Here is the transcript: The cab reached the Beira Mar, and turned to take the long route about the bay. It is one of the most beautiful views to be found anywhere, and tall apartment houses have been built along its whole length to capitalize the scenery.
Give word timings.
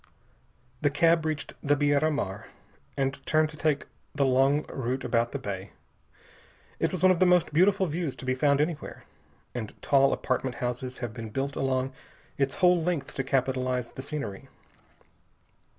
The 0.81 0.89
cab 0.89 1.25
reached 1.25 1.53
the 1.61 1.75
Beira 1.75 2.09
Mar, 2.09 2.47
and 2.97 3.23
turned 3.27 3.49
to 3.49 3.55
take 3.57 3.85
the 4.15 4.25
long 4.25 4.63
route 4.65 5.03
about 5.03 5.31
the 5.31 5.37
bay. 5.37 5.73
It 6.79 6.91
is 6.91 7.03
one 7.03 7.11
of 7.11 7.19
the 7.19 7.27
most 7.27 7.53
beautiful 7.53 7.85
views 7.85 8.15
to 8.15 8.25
be 8.25 8.33
found 8.33 8.59
anywhere, 8.61 9.03
and 9.53 9.79
tall 9.83 10.11
apartment 10.11 10.55
houses 10.55 10.97
have 11.05 11.13
been 11.13 11.29
built 11.29 11.55
along 11.55 11.93
its 12.35 12.55
whole 12.55 12.81
length 12.81 13.13
to 13.13 13.23
capitalize 13.23 13.91
the 13.91 14.01
scenery. 14.01 14.49